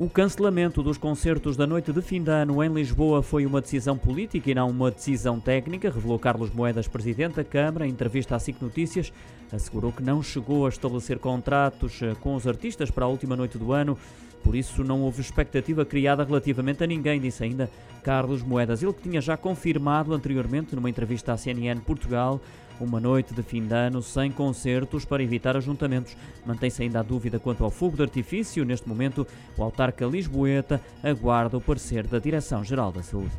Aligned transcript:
O 0.00 0.08
cancelamento 0.08 0.82
dos 0.82 0.96
concertos 0.96 1.58
da 1.58 1.66
noite 1.66 1.92
de 1.92 2.00
fim 2.00 2.22
de 2.22 2.30
ano 2.30 2.64
em 2.64 2.72
Lisboa 2.72 3.22
foi 3.22 3.44
uma 3.44 3.60
decisão 3.60 3.98
política 3.98 4.50
e 4.50 4.54
não 4.54 4.70
uma 4.70 4.90
decisão 4.90 5.38
técnica, 5.38 5.90
revelou 5.90 6.18
Carlos 6.18 6.50
Moedas, 6.50 6.88
presidente 6.88 7.34
da 7.34 7.44
Câmara, 7.44 7.86
em 7.86 7.90
entrevista 7.90 8.34
à 8.34 8.38
SIC 8.38 8.62
Notícias. 8.62 9.12
Assegurou 9.52 9.92
que 9.92 10.02
não 10.02 10.22
chegou 10.22 10.64
a 10.64 10.70
estabelecer 10.70 11.18
contratos 11.18 12.00
eh, 12.00 12.16
com 12.18 12.34
os 12.34 12.46
artistas 12.46 12.90
para 12.90 13.04
a 13.04 13.08
última 13.08 13.36
noite 13.36 13.58
do 13.58 13.74
ano, 13.74 13.98
por 14.42 14.56
isso 14.56 14.82
não 14.82 15.02
houve 15.02 15.20
expectativa 15.20 15.84
criada 15.84 16.24
relativamente 16.24 16.82
a 16.82 16.86
ninguém, 16.86 17.20
disse 17.20 17.44
ainda 17.44 17.68
Carlos 18.02 18.42
Moedas. 18.42 18.82
Ele 18.82 18.92
que 18.92 19.02
tinha 19.02 19.20
já 19.20 19.36
confirmado 19.36 20.12
anteriormente, 20.12 20.74
numa 20.74 20.90
entrevista 20.90 21.32
à 21.32 21.36
CNN 21.36 21.80
Portugal, 21.80 22.40
uma 22.80 22.98
noite 22.98 23.34
de 23.34 23.42
fim 23.42 23.66
de 23.66 23.74
ano 23.74 24.02
sem 24.02 24.32
concertos 24.32 25.04
para 25.04 25.22
evitar 25.22 25.56
ajuntamentos. 25.56 26.16
Mantém-se 26.46 26.82
ainda 26.82 27.00
a 27.00 27.02
dúvida 27.02 27.38
quanto 27.38 27.62
ao 27.62 27.70
fogo 27.70 27.96
de 27.96 28.02
artifício. 28.02 28.64
Neste 28.64 28.88
momento, 28.88 29.26
o 29.56 29.62
autarca 29.62 30.06
Lisboeta 30.06 30.80
aguarda 31.02 31.56
o 31.56 31.60
parecer 31.60 32.06
da 32.06 32.18
Direção-Geral 32.18 32.90
da 32.90 33.02
Saúde. 33.02 33.32